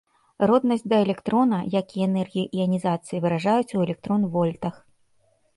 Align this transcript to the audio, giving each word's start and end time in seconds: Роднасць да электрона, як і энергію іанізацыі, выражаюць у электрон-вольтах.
Роднасць 0.51 0.85
да 0.93 0.97
электрона, 1.05 1.59
як 1.75 1.87
і 1.99 2.05
энергію 2.09 2.47
іанізацыі, 2.63 3.21
выражаюць 3.27 3.75
у 3.81 3.85
электрон-вольтах. 3.85 4.75